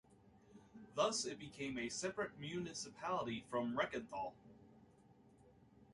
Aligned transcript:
Thus 0.95 1.25
it 1.25 1.37
became 1.37 1.77
a 1.77 1.89
separate 1.89 2.39
municipality 2.39 3.45
from 3.51 3.77
Reckenthal. 3.77 4.31